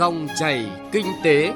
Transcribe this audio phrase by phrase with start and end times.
[0.00, 1.52] Dòng chảy kinh tế.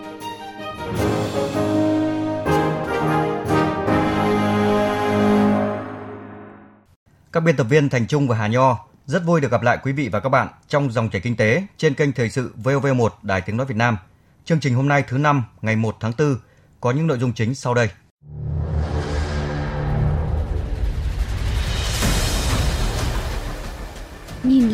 [7.32, 9.92] Các biên tập viên Thành Trung và Hà Nho, rất vui được gặp lại quý
[9.92, 13.40] vị và các bạn trong dòng chảy kinh tế trên kênh thời sự VOV1 Đài
[13.40, 13.96] Tiếng nói Việt Nam.
[14.44, 16.36] Chương trình hôm nay thứ năm, ngày 1 tháng 4
[16.80, 17.88] có những nội dung chính sau đây.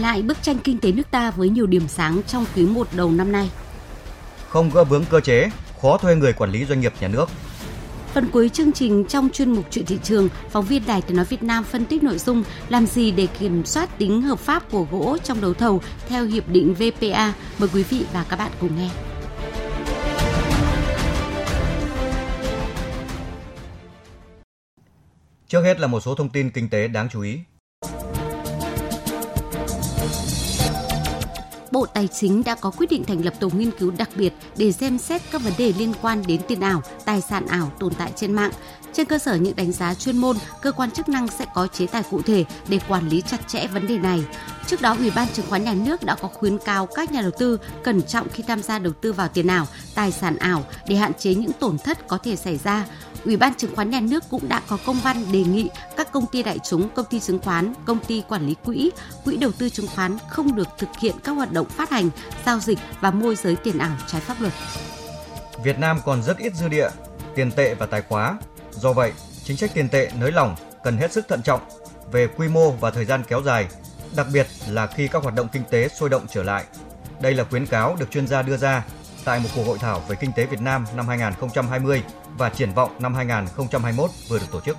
[0.01, 3.11] Lại bức tranh kinh tế nước ta với nhiều điểm sáng trong quý 1 đầu
[3.11, 3.51] năm nay.
[4.49, 5.51] Không gỡ vướng cơ chế,
[5.83, 7.29] khó thuê người quản lý doanh nghiệp nhà nước.
[8.15, 11.27] Phần cuối chương trình trong chuyên mục chuyện thị trường, phóng viên Đài Tiếng nói
[11.29, 14.87] Việt Nam phân tích nội dung làm gì để kiểm soát tính hợp pháp của
[14.91, 17.35] gỗ trong đấu thầu theo hiệp định VPA.
[17.59, 18.91] Mời quý vị và các bạn cùng nghe.
[25.49, 27.39] Trước hết là một số thông tin kinh tế đáng chú ý.
[31.71, 34.73] Bộ Tài chính đã có quyết định thành lập tổ nghiên cứu đặc biệt để
[34.73, 38.13] xem xét các vấn đề liên quan đến tiền ảo, tài sản ảo tồn tại
[38.17, 38.51] trên mạng.
[38.93, 41.87] Trên cơ sở những đánh giá chuyên môn, cơ quan chức năng sẽ có chế
[41.87, 44.25] tài cụ thể để quản lý chặt chẽ vấn đề này.
[44.71, 47.31] Trước đó, Ủy ban Chứng khoán Nhà nước đã có khuyến cáo các nhà đầu
[47.39, 50.97] tư cẩn trọng khi tham gia đầu tư vào tiền ảo, tài sản ảo để
[50.97, 52.87] hạn chế những tổn thất có thể xảy ra.
[53.25, 56.27] Ủy ban Chứng khoán Nhà nước cũng đã có công văn đề nghị các công
[56.27, 58.91] ty đại chúng, công ty chứng khoán, công ty quản lý quỹ,
[59.25, 62.11] quỹ đầu tư chứng khoán không được thực hiện các hoạt động phát hành,
[62.47, 64.53] giao dịch và môi giới tiền ảo trái pháp luật.
[65.65, 66.89] Việt Nam còn rất ít dư địa,
[67.35, 68.39] tiền tệ và tài khóa.
[68.71, 69.13] Do vậy,
[69.45, 71.61] chính sách tiền tệ nới lỏng cần hết sức thận trọng
[72.13, 73.69] về quy mô và thời gian kéo dài,
[74.17, 76.65] đặc biệt là khi các hoạt động kinh tế sôi động trở lại.
[77.21, 78.85] Đây là khuyến cáo được chuyên gia đưa ra
[79.25, 82.03] tại một cuộc hội thảo về kinh tế Việt Nam năm 2020
[82.39, 84.77] và triển vọng năm 2021 vừa được tổ chức.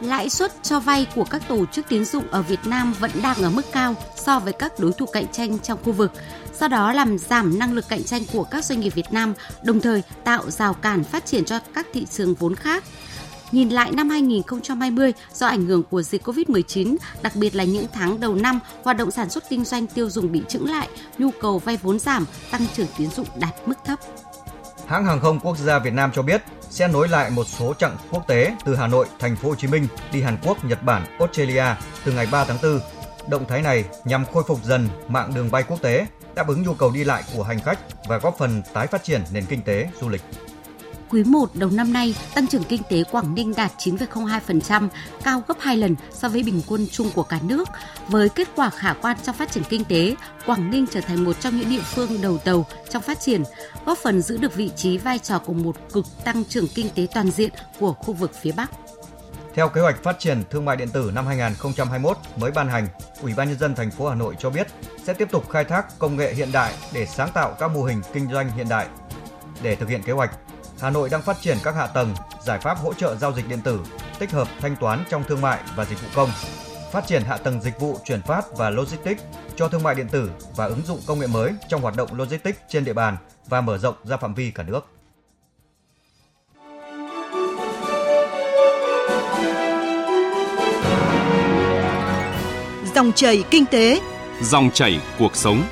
[0.00, 3.42] Lãi suất cho vay của các tổ chức tín dụng ở Việt Nam vẫn đang
[3.42, 6.12] ở mức cao so với các đối thủ cạnh tranh trong khu vực,
[6.60, 9.80] do đó làm giảm năng lực cạnh tranh của các doanh nghiệp Việt Nam, đồng
[9.80, 12.84] thời tạo rào cản phát triển cho các thị trường vốn khác.
[13.54, 18.20] Nhìn lại năm 2020, do ảnh hưởng của dịch COVID-19, đặc biệt là những tháng
[18.20, 20.88] đầu năm, hoạt động sản xuất kinh doanh tiêu dùng bị chững lại,
[21.18, 23.98] nhu cầu vay vốn giảm, tăng trưởng tín dụng đạt mức thấp.
[24.86, 27.96] Hãng hàng không quốc gia Việt Nam cho biết sẽ nối lại một số chặng
[28.10, 31.16] quốc tế từ Hà Nội, Thành phố Hồ Chí Minh đi Hàn Quốc, Nhật Bản,
[31.18, 31.64] Australia
[32.04, 32.80] từ ngày 3 tháng 4.
[33.28, 36.74] Động thái này nhằm khôi phục dần mạng đường bay quốc tế, đáp ứng nhu
[36.74, 37.78] cầu đi lại của hành khách
[38.08, 40.22] và góp phần tái phát triển nền kinh tế du lịch.
[41.14, 44.88] Quý 1 đầu năm nay, tăng trưởng kinh tế Quảng Ninh đạt 9,02%,
[45.24, 47.68] cao gấp 2 lần so với bình quân chung của cả nước.
[48.08, 50.14] Với kết quả khả quan trong phát triển kinh tế,
[50.46, 53.42] Quảng Ninh trở thành một trong những địa phương đầu tàu trong phát triển,
[53.86, 57.06] góp phần giữ được vị trí vai trò của một cực tăng trưởng kinh tế
[57.14, 57.50] toàn diện
[57.80, 58.70] của khu vực phía Bắc.
[59.54, 62.88] Theo kế hoạch phát triển thương mại điện tử năm 2021 mới ban hành,
[63.22, 64.66] Ủy ban nhân dân thành phố Hà Nội cho biết
[65.04, 68.02] sẽ tiếp tục khai thác công nghệ hiện đại để sáng tạo các mô hình
[68.12, 68.86] kinh doanh hiện đại.
[69.62, 70.30] Để thực hiện kế hoạch,
[70.84, 73.60] Hà Nội đang phát triển các hạ tầng, giải pháp hỗ trợ giao dịch điện
[73.64, 73.80] tử,
[74.18, 76.30] tích hợp thanh toán trong thương mại và dịch vụ công,
[76.92, 79.22] phát triển hạ tầng dịch vụ chuyển phát và logistics
[79.56, 82.58] cho thương mại điện tử và ứng dụng công nghệ mới trong hoạt động logistics
[82.68, 84.86] trên địa bàn và mở rộng ra phạm vi cả nước.
[92.94, 94.00] Dòng chảy kinh tế,
[94.42, 95.62] dòng chảy cuộc sống.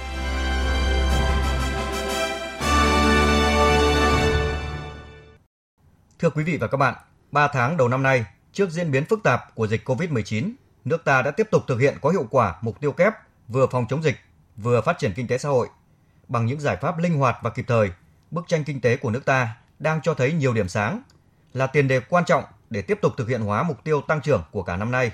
[6.35, 6.95] Quý vị và các bạn,
[7.33, 10.53] 3 tháng đầu năm nay, trước diễn biến phức tạp của dịch COVID-19,
[10.85, 13.13] nước ta đã tiếp tục thực hiện có hiệu quả mục tiêu kép
[13.49, 14.17] vừa phòng chống dịch,
[14.57, 15.69] vừa phát triển kinh tế xã hội.
[16.29, 17.91] Bằng những giải pháp linh hoạt và kịp thời,
[18.31, 21.03] bức tranh kinh tế của nước ta đang cho thấy nhiều điểm sáng,
[21.53, 24.43] là tiền đề quan trọng để tiếp tục thực hiện hóa mục tiêu tăng trưởng
[24.51, 25.13] của cả năm nay.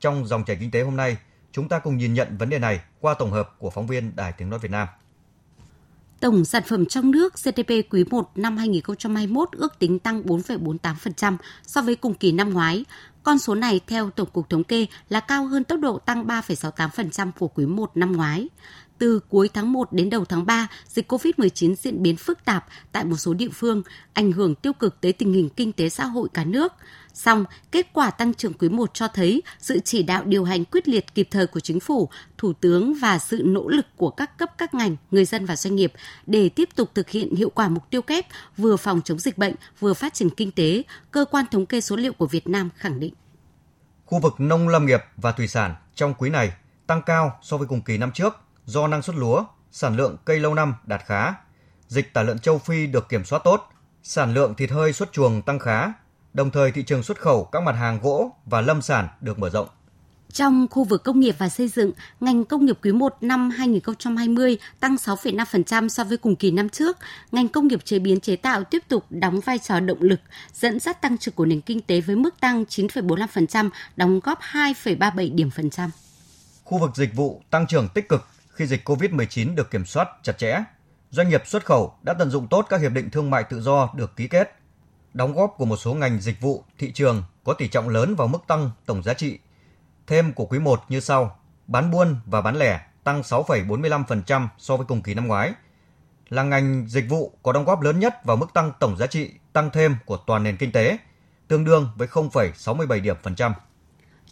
[0.00, 1.16] Trong dòng chảy kinh tế hôm nay,
[1.52, 4.32] chúng ta cùng nhìn nhận vấn đề này qua tổng hợp của phóng viên Đài
[4.32, 4.88] Tiếng Nói Việt Nam.
[6.26, 11.82] Tổng sản phẩm trong nước GDP quý 1 năm 2021 ước tính tăng 4,48% so
[11.82, 12.84] với cùng kỳ năm ngoái.
[13.22, 17.30] Con số này theo Tổng cục Thống kê là cao hơn tốc độ tăng 3,68%
[17.38, 18.48] của quý 1 năm ngoái.
[18.98, 23.04] Từ cuối tháng 1 đến đầu tháng 3, dịch COVID-19 diễn biến phức tạp tại
[23.04, 26.28] một số địa phương, ảnh hưởng tiêu cực tới tình hình kinh tế xã hội
[26.34, 26.72] cả nước.
[27.16, 30.88] Song, kết quả tăng trưởng quý 1 cho thấy sự chỉ đạo điều hành quyết
[30.88, 32.08] liệt kịp thời của chính phủ,
[32.38, 35.76] thủ tướng và sự nỗ lực của các cấp các ngành, người dân và doanh
[35.76, 35.92] nghiệp
[36.26, 38.26] để tiếp tục thực hiện hiệu quả mục tiêu kép
[38.56, 41.96] vừa phòng chống dịch bệnh, vừa phát triển kinh tế, cơ quan thống kê số
[41.96, 43.14] liệu của Việt Nam khẳng định.
[44.04, 46.52] Khu vực nông lâm nghiệp và thủy sản trong quý này
[46.86, 50.40] tăng cao so với cùng kỳ năm trước do năng suất lúa, sản lượng cây
[50.40, 51.34] lâu năm đạt khá.
[51.88, 53.68] Dịch tả lợn châu Phi được kiểm soát tốt,
[54.02, 55.92] sản lượng thịt hơi xuất chuồng tăng khá,
[56.36, 59.50] đồng thời thị trường xuất khẩu các mặt hàng gỗ và lâm sản được mở
[59.50, 59.68] rộng.
[60.32, 64.58] Trong khu vực công nghiệp và xây dựng, ngành công nghiệp quý 1 năm 2020
[64.80, 66.96] tăng 6,5% so với cùng kỳ năm trước.
[67.32, 70.20] Ngành công nghiệp chế biến chế tạo tiếp tục đóng vai trò động lực,
[70.52, 75.34] dẫn dắt tăng trưởng của nền kinh tế với mức tăng 9,45%, đóng góp 2,37
[75.34, 75.90] điểm phần trăm.
[76.64, 80.38] Khu vực dịch vụ tăng trưởng tích cực khi dịch COVID-19 được kiểm soát chặt
[80.38, 80.64] chẽ.
[81.10, 83.90] Doanh nghiệp xuất khẩu đã tận dụng tốt các hiệp định thương mại tự do
[83.96, 84.55] được ký kết.
[85.16, 88.28] Đóng góp của một số ngành dịch vụ, thị trường có tỷ trọng lớn vào
[88.28, 89.38] mức tăng tổng giá trị
[90.06, 94.86] Thêm của quý 1 như sau: bán buôn và bán lẻ tăng 6,45% so với
[94.86, 95.52] cùng kỳ năm ngoái.
[96.28, 99.30] Là ngành dịch vụ có đóng góp lớn nhất vào mức tăng tổng giá trị
[99.52, 100.98] tăng thêm của toàn nền kinh tế,
[101.48, 103.52] tương đương với 0,67 điểm phần trăm.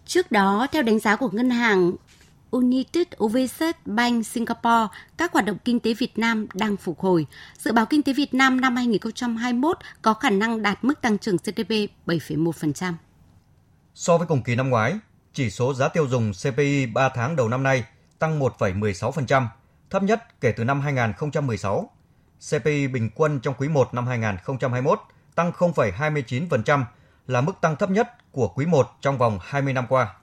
[0.07, 1.93] Trước đó, theo đánh giá của ngân hàng
[2.55, 4.87] United Overseas Bank Singapore,
[5.17, 7.27] các hoạt động kinh tế Việt Nam đang phục hồi.
[7.59, 11.37] Dự báo kinh tế Việt Nam năm 2021 có khả năng đạt mức tăng trưởng
[11.37, 11.71] GDP
[12.07, 12.93] 7,1%.
[13.95, 14.99] So với cùng kỳ năm ngoái,
[15.33, 17.85] chỉ số giá tiêu dùng CPI 3 tháng đầu năm nay
[18.19, 19.47] tăng 1,16%,
[19.91, 21.91] thấp nhất kể từ năm 2016.
[22.51, 25.01] CPI bình quân trong quý 1 năm 2021
[25.35, 26.85] tăng 0,29%
[27.27, 30.15] là mức tăng thấp nhất của quý 1 trong vòng 20 năm qua.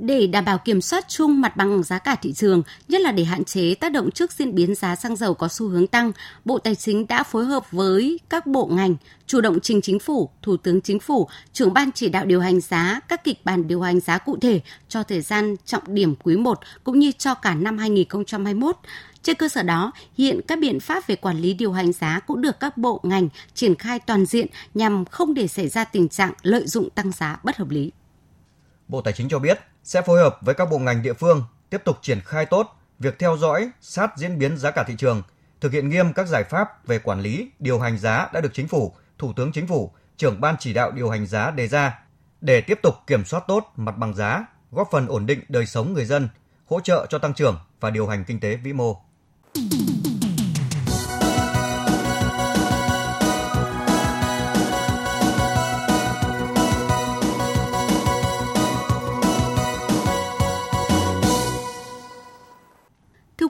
[0.00, 3.24] Để đảm bảo kiểm soát chung mặt bằng giá cả thị trường, nhất là để
[3.24, 6.12] hạn chế tác động trước diễn biến giá xăng dầu có xu hướng tăng,
[6.44, 8.96] Bộ Tài chính đã phối hợp với các bộ ngành
[9.26, 12.60] chủ động trình chính phủ, Thủ tướng Chính phủ, trưởng ban chỉ đạo điều hành
[12.60, 16.36] giá các kịch bản điều hành giá cụ thể cho thời gian trọng điểm quý
[16.36, 18.76] 1 cũng như cho cả năm 2021.
[19.22, 22.40] Trên cơ sở đó, hiện các biện pháp về quản lý điều hành giá cũng
[22.40, 26.32] được các bộ ngành triển khai toàn diện nhằm không để xảy ra tình trạng
[26.42, 27.90] lợi dụng tăng giá bất hợp lý.
[28.88, 31.82] Bộ Tài chính cho biết sẽ phối hợp với các bộ ngành địa phương tiếp
[31.84, 35.22] tục triển khai tốt việc theo dõi sát diễn biến giá cả thị trường,
[35.60, 38.68] thực hiện nghiêm các giải pháp về quản lý, điều hành giá đã được chính
[38.68, 41.98] phủ, Thủ tướng Chính phủ, trưởng ban chỉ đạo điều hành giá đề ra
[42.40, 45.92] để tiếp tục kiểm soát tốt mặt bằng giá, góp phần ổn định đời sống
[45.92, 46.28] người dân,
[46.66, 48.96] hỗ trợ cho tăng trưởng và điều hành kinh tế vĩ mô.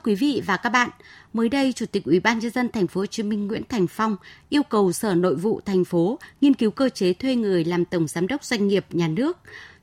[0.08, 0.90] Quý vị và các bạn,
[1.32, 3.86] mới đây Chủ tịch Ủy ban nhân dân thành phố Hồ Chí Minh Nguyễn Thành
[3.86, 4.16] Phong
[4.48, 8.08] yêu cầu Sở Nội vụ thành phố nghiên cứu cơ chế thuê người làm tổng
[8.08, 9.38] giám đốc doanh nghiệp nhà nước.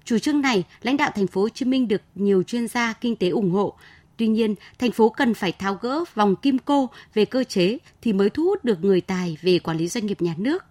[0.05, 3.15] Chủ trương này, lãnh đạo thành phố Hồ Chí Minh được nhiều chuyên gia kinh
[3.15, 3.77] tế ủng hộ.
[4.17, 8.13] Tuy nhiên, thành phố cần phải tháo gỡ vòng kim cô về cơ chế thì
[8.13, 10.63] mới thu hút được người tài về quản lý doanh nghiệp nhà nước.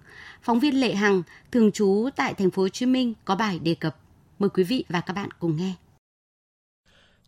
[0.42, 1.22] Phóng viên Lệ Hằng,
[1.52, 3.96] thường trú tại thành phố Hồ Chí Minh có bài đề cập.
[4.38, 5.72] Mời quý vị và các bạn cùng nghe.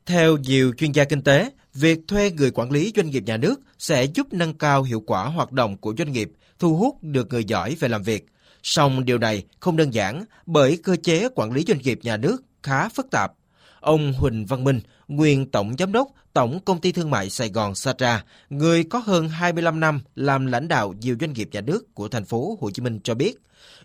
[0.06, 3.60] Theo nhiều chuyên gia kinh tế, việc thuê người quản lý doanh nghiệp nhà nước
[3.78, 7.44] sẽ giúp nâng cao hiệu quả hoạt động của doanh nghiệp, thu hút được người
[7.44, 8.26] giỏi về làm việc.
[8.62, 12.42] Song điều này không đơn giản bởi cơ chế quản lý doanh nghiệp nhà nước
[12.62, 13.32] khá phức tạp.
[13.80, 17.74] Ông Huỳnh Văn Minh, nguyên Tổng Giám đốc Tổng Công ty Thương mại Sài Gòn
[17.74, 22.08] Satra, người có hơn 25 năm làm lãnh đạo nhiều doanh nghiệp nhà nước của
[22.08, 23.38] thành phố Hồ Chí Minh cho biết,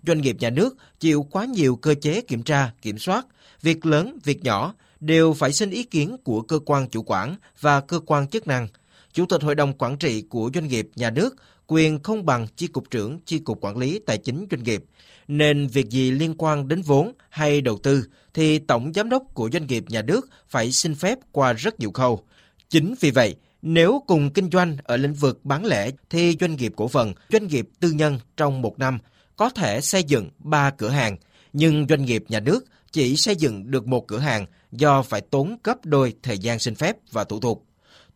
[0.08, 3.26] doanh nghiệp nhà nước chịu quá nhiều cơ chế kiểm tra, kiểm soát,
[3.62, 7.82] việc lớn, việc nhỏ đều phải xin ý kiến của cơ quan chủ quản và
[7.82, 8.68] cơ quan chức năng.
[9.14, 11.36] Chủ tịch Hội đồng Quản trị của doanh nghiệp nhà nước
[11.68, 14.84] quyền không bằng chi cục trưởng chi cục quản lý tài chính doanh nghiệp,
[15.28, 19.50] nên việc gì liên quan đến vốn hay đầu tư thì tổng giám đốc của
[19.54, 22.24] doanh nghiệp nhà nước phải xin phép qua rất nhiều khâu.
[22.70, 26.74] Chính vì vậy, nếu cùng kinh doanh ở lĩnh vực bán lẻ thì doanh nghiệp
[26.76, 29.00] cổ phần, doanh nghiệp tư nhân trong một năm
[29.36, 31.18] có thể xây dựng 3 cửa hàng,
[31.54, 35.58] nhưng doanh nghiệp nhà nước chỉ xây dựng được một cửa hàng do phải tốn
[35.64, 37.66] gấp đôi thời gian xin phép và thủ tục.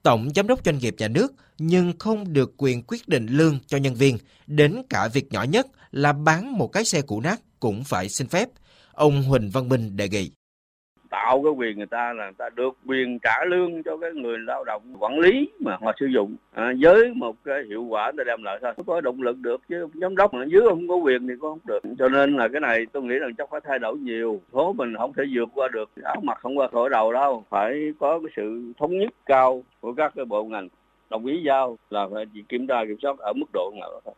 [0.03, 3.77] Tổng giám đốc doanh nghiệp nhà nước nhưng không được quyền quyết định lương cho
[3.77, 4.17] nhân viên,
[4.47, 8.27] đến cả việc nhỏ nhất là bán một cái xe cũ nát cũng phải xin
[8.27, 8.49] phép.
[8.91, 10.31] Ông Huỳnh Văn Minh đề nghị
[11.15, 14.37] tạo cái quyền người ta là người ta được quyền trả lương cho cái người
[14.37, 16.35] lao động quản lý mà họ sử dụng.
[16.53, 18.73] À, với một cái hiệu quả để ta đem lại thôi.
[18.87, 21.59] Có động lực được chứ giám đốc mà dưới không có quyền thì cũng không
[21.65, 21.79] được.
[21.99, 24.41] Cho nên là cái này tôi nghĩ rằng chắc phải thay đổi nhiều.
[24.53, 25.89] Số mình không thể vượt qua được.
[26.03, 27.43] Áo mặt không qua khỏi đầu đâu.
[27.49, 30.67] Phải có cái sự thống nhất cao của các cái bộ ngành.
[31.09, 33.99] Đồng ý giao là phải chỉ kiểm tra kiểm soát ở mức độ nào đó
[34.05, 34.13] thôi.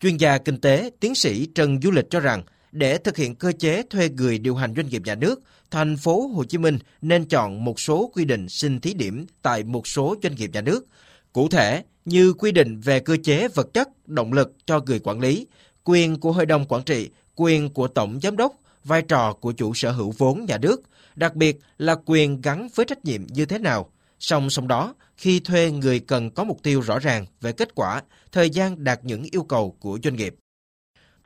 [0.00, 2.40] Chuyên gia kinh tế tiến sĩ Trần Du Lịch cho rằng
[2.72, 6.26] để thực hiện cơ chế thuê người điều hành doanh nghiệp nhà nước, thành phố
[6.26, 10.14] Hồ Chí Minh nên chọn một số quy định xin thí điểm tại một số
[10.22, 10.86] doanh nghiệp nhà nước.
[11.32, 15.20] Cụ thể, như quy định về cơ chế vật chất, động lực cho người quản
[15.20, 15.46] lý,
[15.84, 19.74] quyền của hội đồng quản trị, quyền của tổng giám đốc, vai trò của chủ
[19.74, 20.82] sở hữu vốn nhà nước,
[21.16, 23.90] đặc biệt là quyền gắn với trách nhiệm như thế nào.
[24.18, 28.02] Song song đó, khi thuê người cần có mục tiêu rõ ràng về kết quả,
[28.32, 30.34] thời gian đạt những yêu cầu của doanh nghiệp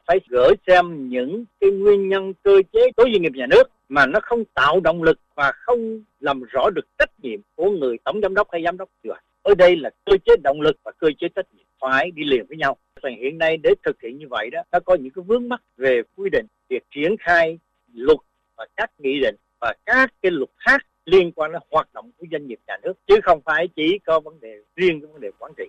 [0.06, 4.06] phải gửi xem những cái nguyên nhân cơ chế đối doanh nghiệp nhà nước mà
[4.06, 8.20] nó không tạo động lực và không làm rõ được trách nhiệm của người tổng
[8.22, 9.24] giám đốc hay giám đốc điều hành.
[9.42, 12.46] Ở đây là cơ chế động lực và cơ chế trách nhiệm phải đi liền
[12.48, 12.76] với nhau.
[13.02, 15.60] Và hiện nay để thực hiện như vậy đó, nó có những cái vướng mắc
[15.76, 17.58] về quy định, việc triển khai
[17.92, 18.18] luật
[18.56, 22.26] và các nghị định và các cái luật khác liên quan đến hoạt động của
[22.32, 25.30] doanh nghiệp nhà nước chứ không phải chỉ có vấn đề riêng cái vấn đề
[25.38, 25.64] quản trị.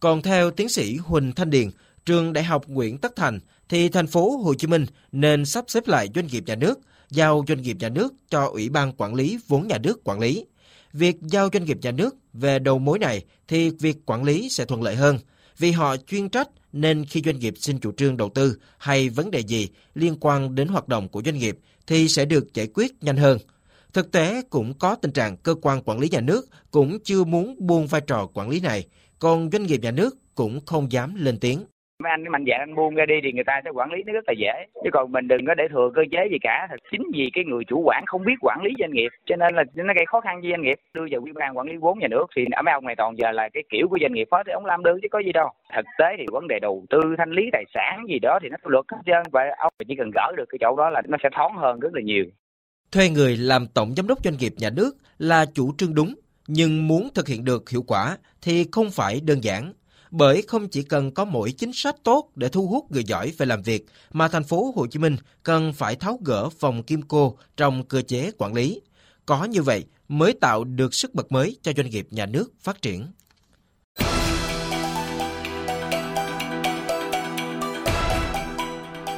[0.00, 1.68] Còn theo tiến sĩ Huỳnh Thanh Điền,
[2.06, 5.88] trường Đại học Nguyễn Tất Thành thì thành phố Hồ Chí Minh nên sắp xếp
[5.88, 6.78] lại doanh nghiệp nhà nước,
[7.10, 10.46] giao doanh nghiệp nhà nước cho Ủy ban quản lý vốn nhà nước quản lý.
[10.92, 14.64] Việc giao doanh nghiệp nhà nước về đầu mối này thì việc quản lý sẽ
[14.64, 15.18] thuận lợi hơn
[15.58, 19.30] vì họ chuyên trách nên khi doanh nghiệp xin chủ trương đầu tư hay vấn
[19.30, 22.92] đề gì liên quan đến hoạt động của doanh nghiệp thì sẽ được giải quyết
[23.02, 23.38] nhanh hơn.
[23.92, 27.56] Thực tế cũng có tình trạng cơ quan quản lý nhà nước cũng chưa muốn
[27.58, 28.84] buông vai trò quản lý này,
[29.18, 31.64] còn doanh nghiệp nhà nước cũng không dám lên tiếng
[32.00, 34.12] mấy anh mạnh dạn anh buông ra đi thì người ta sẽ quản lý nó
[34.12, 34.66] rất là dễ.
[34.84, 36.68] Chứ còn mình đừng có để thừa cơ chế gì cả.
[36.90, 39.64] Chính vì cái người chủ quản không biết quản lý doanh nghiệp, cho nên là
[39.74, 40.78] nó gây khó khăn cho doanh nghiệp.
[40.94, 43.30] Đưa vào ủy ban quản lý vốn nhà nước thì mấy ông này toàn giờ
[43.32, 45.48] là cái kiểu của doanh nghiệp hết thì ông làm được chứ có gì đâu.
[45.76, 48.56] Thực tế thì vấn đề đầu tư, thanh lý tài sản gì đó thì nó
[48.62, 49.22] luật hết trơn.
[49.32, 51.94] Và ông chỉ cần gỡ được cái chỗ đó là nó sẽ thoáng hơn rất
[51.94, 52.24] là nhiều.
[52.92, 56.14] Thuê người làm tổng giám đốc doanh nghiệp nhà nước là chủ trương đúng,
[56.48, 59.72] nhưng muốn thực hiện được hiệu quả thì không phải đơn giản
[60.10, 63.46] bởi không chỉ cần có mỗi chính sách tốt để thu hút người giỏi về
[63.46, 67.38] làm việc mà thành phố Hồ Chí Minh cần phải tháo gỡ vòng kim cô
[67.56, 68.80] trong cơ chế quản lý.
[69.26, 72.82] Có như vậy mới tạo được sức bật mới cho doanh nghiệp nhà nước phát
[72.82, 73.06] triển.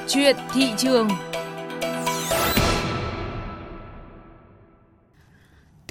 [0.08, 1.08] Chuyện thị trường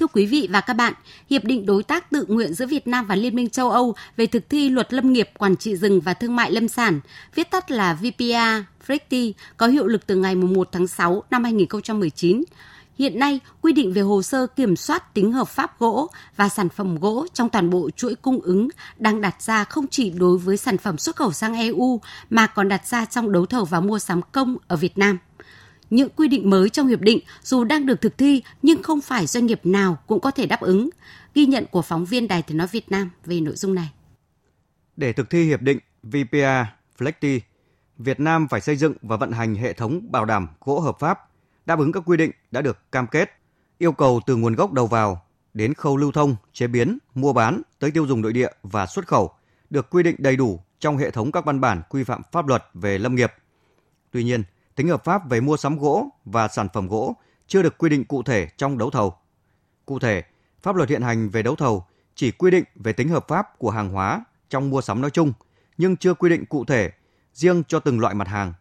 [0.02, 0.92] Thưa quý vị và các bạn,
[1.30, 4.26] Hiệp định Đối tác tự nguyện giữa Việt Nam và Liên minh châu Âu về
[4.26, 7.00] thực thi luật lâm nghiệp, quản trị rừng và thương mại lâm sản,
[7.34, 12.42] viết tắt là VPA, FLECT, có hiệu lực từ ngày 1 tháng 6 năm 2019.
[12.98, 16.68] Hiện nay, quy định về hồ sơ kiểm soát tính hợp pháp gỗ và sản
[16.68, 20.56] phẩm gỗ trong toàn bộ chuỗi cung ứng đang đặt ra không chỉ đối với
[20.56, 23.98] sản phẩm xuất khẩu sang EU mà còn đặt ra trong đấu thầu và mua
[23.98, 25.18] sắm công ở Việt Nam
[25.92, 29.26] những quy định mới trong hiệp định dù đang được thực thi nhưng không phải
[29.26, 30.90] doanh nghiệp nào cũng có thể đáp ứng.
[31.34, 33.92] Ghi nhận của phóng viên Đài Tiếng Nói Việt Nam về nội dung này.
[34.96, 36.66] Để thực thi hiệp định VPA
[36.98, 37.40] Flexi,
[37.98, 41.18] Việt Nam phải xây dựng và vận hành hệ thống bảo đảm gỗ hợp pháp,
[41.66, 43.30] đáp ứng các quy định đã được cam kết,
[43.78, 45.22] yêu cầu từ nguồn gốc đầu vào
[45.54, 49.06] đến khâu lưu thông, chế biến, mua bán tới tiêu dùng nội địa và xuất
[49.06, 49.30] khẩu
[49.70, 52.64] được quy định đầy đủ trong hệ thống các văn bản quy phạm pháp luật
[52.74, 53.32] về lâm nghiệp.
[54.10, 54.42] Tuy nhiên,
[54.74, 57.14] tính hợp pháp về mua sắm gỗ và sản phẩm gỗ
[57.46, 59.14] chưa được quy định cụ thể trong đấu thầu.
[59.86, 60.22] Cụ thể,
[60.62, 63.70] pháp luật hiện hành về đấu thầu chỉ quy định về tính hợp pháp của
[63.70, 65.32] hàng hóa trong mua sắm nói chung,
[65.78, 66.90] nhưng chưa quy định cụ thể
[67.32, 68.52] riêng cho từng loại mặt hàng.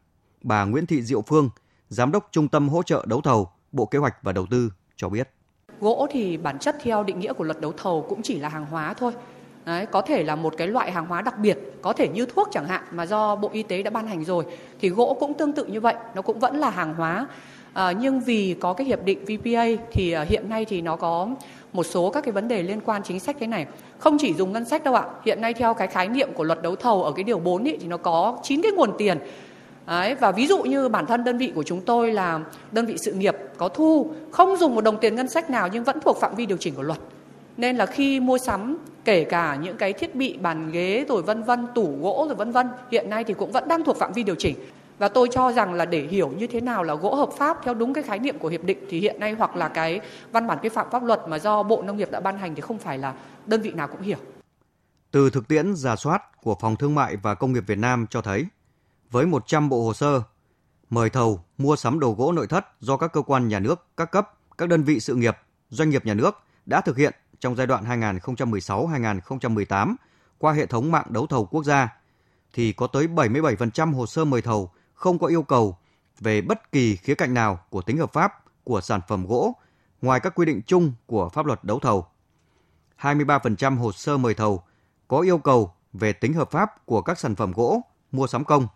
[0.42, 1.50] Bà Nguyễn Thị Diệu Phương,
[1.90, 5.10] Giám đốc Trung tâm Hỗ trợ Đấu thầu, Bộ Kế hoạch và Đầu tư cho
[5.10, 5.30] biết.
[5.80, 8.66] Gỗ thì bản chất theo định nghĩa của luật đấu thầu cũng chỉ là hàng
[8.66, 9.12] hóa thôi.
[9.66, 12.50] Đấy, có thể là một cái loại hàng hóa đặc biệt, có thể như thuốc
[12.52, 14.46] chẳng hạn mà do Bộ Y tế đã ban hành rồi
[14.80, 17.28] thì gỗ cũng tương tự như vậy, nó cũng vẫn là hàng hóa.
[17.74, 21.30] À, nhưng vì có cái hiệp định VPA thì à, hiện nay thì nó có
[21.74, 23.66] một số các cái vấn đề liên quan chính sách thế này.
[23.98, 25.04] Không chỉ dùng ngân sách đâu ạ.
[25.26, 27.78] Hiện nay theo cái khái niệm của luật đấu thầu ở cái điều 4 ý,
[27.78, 29.18] thì nó có 9 cái nguồn tiền.
[29.88, 32.40] Đấy, và ví dụ như bản thân đơn vị của chúng tôi là
[32.72, 35.84] đơn vị sự nghiệp có thu không dùng một đồng tiền ngân sách nào nhưng
[35.84, 37.00] vẫn thuộc phạm vi điều chỉnh của luật.
[37.62, 41.44] Nên là khi mua sắm kể cả những cái thiết bị bàn ghế rồi vân
[41.44, 44.24] vân, tủ gỗ rồi vân vân, hiện nay thì cũng vẫn đang thuộc phạm vi
[44.24, 44.56] điều chỉnh.
[44.98, 47.74] Và tôi cho rằng là để hiểu như thế nào là gỗ hợp pháp theo
[47.74, 50.00] đúng cái khái niệm của hiệp định thì hiện nay hoặc là cái
[50.32, 52.62] văn bản quy phạm pháp luật mà do Bộ Nông nghiệp đã ban hành thì
[52.62, 53.14] không phải là
[53.46, 54.18] đơn vị nào cũng hiểu.
[55.12, 58.22] Từ thực tiễn giả soát của Phòng Thương mại và Công nghiệp Việt Nam cho
[58.22, 58.46] thấy,
[59.12, 60.22] với 100 bộ hồ sơ,
[60.90, 64.12] mời thầu mua sắm đồ gỗ nội thất do các cơ quan nhà nước, các
[64.12, 65.38] cấp, các đơn vị sự nghiệp,
[65.70, 67.84] doanh nghiệp nhà nước đã thực hiện trong giai đoạn
[68.20, 69.96] 2016-2018
[70.38, 71.90] qua hệ thống mạng đấu thầu quốc gia
[72.54, 75.78] thì có tới 77% hồ sơ mời thầu không có yêu cầu
[76.20, 78.34] về bất kỳ khía cạnh nào của tính hợp pháp
[78.64, 79.54] của sản phẩm gỗ
[80.02, 82.08] ngoài các quy định chung của pháp luật đấu thầu.
[83.00, 84.64] 23% hồ sơ mời thầu
[85.08, 87.82] có yêu cầu về tính hợp pháp của các sản phẩm gỗ
[88.12, 88.68] mua sắm công,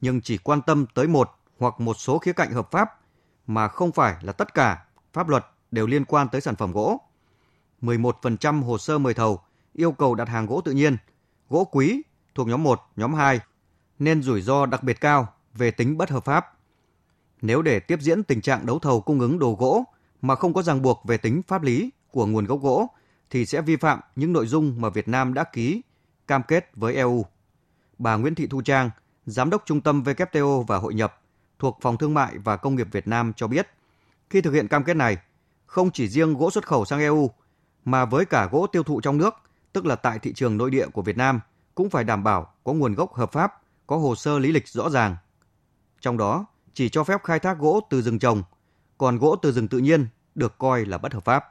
[0.00, 2.98] nhưng chỉ quan tâm tới một hoặc một số khía cạnh hợp pháp
[3.46, 7.00] mà không phải là tất cả pháp luật đều liên quan tới sản phẩm gỗ.
[7.82, 9.40] 11% hồ sơ mời thầu
[9.72, 10.96] yêu cầu đặt hàng gỗ tự nhiên,
[11.48, 12.02] gỗ quý
[12.34, 13.40] thuộc nhóm 1, nhóm 2,
[13.98, 16.46] nên rủi ro đặc biệt cao về tính bất hợp pháp.
[17.42, 19.84] Nếu để tiếp diễn tình trạng đấu thầu cung ứng đồ gỗ
[20.22, 22.86] mà không có ràng buộc về tính pháp lý của nguồn gốc gỗ
[23.30, 25.82] thì sẽ vi phạm những nội dung mà Việt Nam đã ký
[26.26, 27.24] cam kết với EU.
[27.98, 28.90] Bà Nguyễn Thị Thu Trang,
[29.26, 31.20] Giám đốc Trung tâm WTO và Hội nhập
[31.58, 33.68] thuộc Phòng Thương mại và Công nghiệp Việt Nam cho biết,
[34.30, 35.16] Khi thực hiện cam kết này,
[35.66, 37.30] không chỉ riêng gỗ xuất khẩu sang EU
[37.84, 39.34] mà với cả gỗ tiêu thụ trong nước,
[39.72, 41.40] tức là tại thị trường nội địa của Việt Nam
[41.74, 43.52] cũng phải đảm bảo có nguồn gốc hợp pháp,
[43.86, 45.16] có hồ sơ lý lịch rõ ràng.
[46.00, 48.42] Trong đó, chỉ cho phép khai thác gỗ từ rừng trồng,
[48.98, 51.44] còn gỗ từ rừng tự nhiên được coi là bất hợp pháp.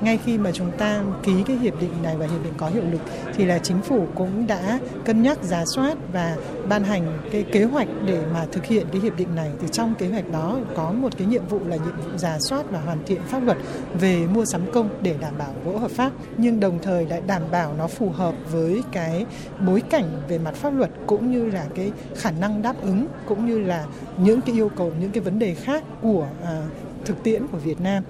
[0.00, 2.82] Ngay khi mà chúng ta ký cái hiệp định này và hiệp định có hiệu
[2.92, 3.00] lực
[3.34, 6.36] thì là chính phủ cũng đã cân nhắc giả soát và
[6.68, 9.50] ban hành cái kế hoạch để mà thực hiện cái hiệp định này.
[9.60, 12.70] Thì trong kế hoạch đó có một cái nhiệm vụ là nhiệm vụ giả soát
[12.70, 13.58] và hoàn thiện pháp luật
[14.00, 17.42] về mua sắm công để đảm bảo gỗ hợp pháp nhưng đồng thời lại đảm
[17.50, 19.26] bảo nó phù hợp với cái
[19.66, 23.46] bối cảnh về mặt pháp luật cũng như là cái khả năng đáp ứng cũng
[23.46, 23.86] như là
[24.18, 26.62] những cái yêu cầu những cái vấn đề khác của à,
[27.04, 28.02] thực tiễn của Việt Nam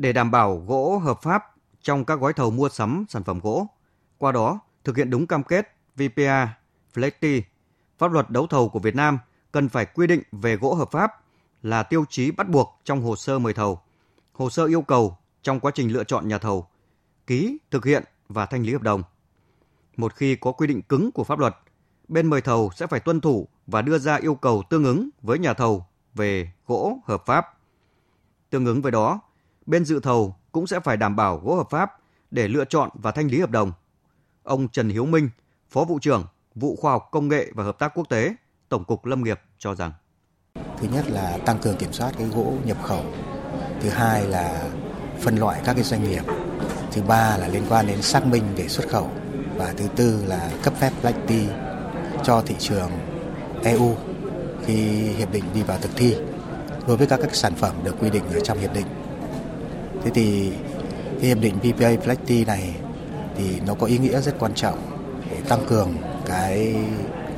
[0.00, 1.44] để đảm bảo gỗ hợp pháp
[1.82, 3.66] trong các gói thầu mua sắm sản phẩm gỗ.
[4.18, 6.48] Qua đó, thực hiện đúng cam kết VPA,
[6.94, 7.42] FLECTI,
[7.98, 9.18] pháp luật đấu thầu của Việt Nam
[9.52, 11.12] cần phải quy định về gỗ hợp pháp
[11.62, 13.80] là tiêu chí bắt buộc trong hồ sơ mời thầu,
[14.32, 16.66] hồ sơ yêu cầu trong quá trình lựa chọn nhà thầu,
[17.26, 19.02] ký, thực hiện và thanh lý hợp đồng.
[19.96, 21.56] Một khi có quy định cứng của pháp luật,
[22.08, 25.38] bên mời thầu sẽ phải tuân thủ và đưa ra yêu cầu tương ứng với
[25.38, 27.46] nhà thầu về gỗ hợp pháp.
[28.50, 29.20] Tương ứng với đó,
[29.70, 31.90] bên dự thầu cũng sẽ phải đảm bảo gỗ hợp pháp
[32.30, 33.72] để lựa chọn và thanh lý hợp đồng.
[34.42, 35.30] Ông Trần Hiếu Minh,
[35.68, 36.24] Phó vụ trưởng
[36.54, 38.34] vụ khoa học công nghệ và hợp tác quốc tế,
[38.68, 39.92] Tổng cục Lâm nghiệp cho rằng
[40.54, 43.04] Thứ nhất là tăng cường kiểm soát cái gỗ nhập khẩu.
[43.80, 44.70] Thứ hai là
[45.20, 46.22] phân loại các cái doanh nghiệp.
[46.92, 49.10] Thứ ba là liên quan đến xác minh để xuất khẩu
[49.56, 51.46] và thứ tư là cấp phép LACTI
[52.24, 52.90] cho thị trường
[53.62, 53.96] EU
[54.64, 56.16] khi hiệp định đi vào thực thi
[56.86, 58.86] đối với các các sản phẩm được quy định ở trong hiệp định
[60.04, 60.52] Thế thì
[61.20, 62.74] cái hiệp định PPA Flexi này
[63.36, 64.78] thì nó có ý nghĩa rất quan trọng
[65.30, 65.94] để tăng cường
[66.26, 66.74] cái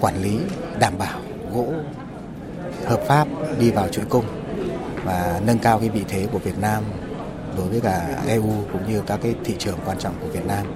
[0.00, 0.38] quản lý
[0.78, 1.21] đảm bảo
[1.52, 1.73] gỗ
[2.85, 3.28] hợp pháp
[3.59, 4.25] đi vào chuỗi cung
[5.04, 6.85] và nâng cao cái vị thế của Việt Nam
[7.57, 10.66] đối với cả EU cũng như các cái thị trường quan trọng của Việt Nam.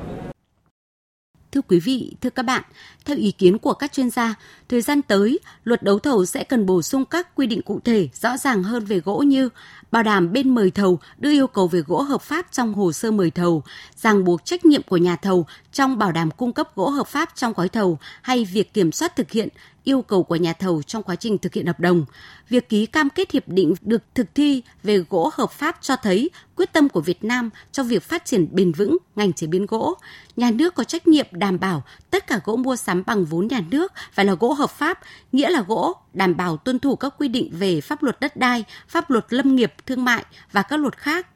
[1.53, 2.63] Thưa quý vị, thưa các bạn,
[3.05, 4.35] theo ý kiến của các chuyên gia,
[4.69, 8.09] thời gian tới, luật đấu thầu sẽ cần bổ sung các quy định cụ thể
[8.21, 9.49] rõ ràng hơn về gỗ như
[9.91, 13.11] bảo đảm bên mời thầu đưa yêu cầu về gỗ hợp pháp trong hồ sơ
[13.11, 13.63] mời thầu,
[13.97, 17.29] ràng buộc trách nhiệm của nhà thầu trong bảo đảm cung cấp gỗ hợp pháp
[17.35, 19.49] trong gói thầu hay việc kiểm soát thực hiện
[19.85, 22.05] yêu cầu của nhà thầu trong quá trình thực hiện hợp đồng.
[22.49, 26.31] Việc ký cam kết hiệp định được thực thi về gỗ hợp pháp cho thấy
[26.57, 29.95] quyết tâm của Việt Nam trong việc phát triển bền vững ngành chế biến gỗ.
[30.37, 33.61] Nhà nước có trách nhiệm đảm bảo tất cả gỗ mua sắm bằng vốn nhà
[33.71, 35.01] nước phải là gỗ hợp pháp,
[35.33, 38.65] nghĩa là gỗ đảm bảo tuân thủ các quy định về pháp luật đất đai,
[38.89, 41.27] pháp luật lâm nghiệp, thương mại và các luật khác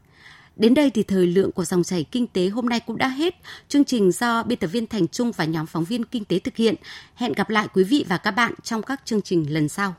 [0.61, 3.35] Đến đây thì thời lượng của dòng chảy kinh tế hôm nay cũng đã hết.
[3.68, 6.56] Chương trình do biên tập viên Thành Trung và nhóm phóng viên kinh tế thực
[6.56, 6.74] hiện.
[7.14, 9.94] Hẹn gặp lại quý vị và các bạn trong các chương trình lần sau.